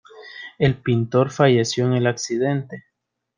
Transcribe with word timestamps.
El 0.57 0.77
pintor 0.81 1.29
falleció 1.29 1.85
en 1.85 1.93
el 1.93 2.07
accidente. 2.07 2.85